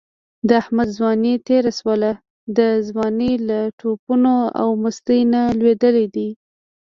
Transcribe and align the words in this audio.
د 0.47 0.49
احمد 0.61 0.89
ځواني 0.97 1.33
تېره 1.47 1.71
شوله، 1.79 2.11
د 2.57 2.59
ځوانۍ 2.87 3.33
له 3.47 3.59
ټوپونو 3.79 4.35
او 4.61 4.67
مستۍ 4.81 5.21
نه 5.33 5.41
لوېدلی 5.59 6.05
دی. 6.15 6.29